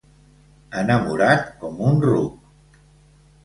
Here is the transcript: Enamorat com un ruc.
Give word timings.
Enamorat 0.81 1.47
com 1.61 1.79
un 1.93 2.03
ruc. 2.09 2.83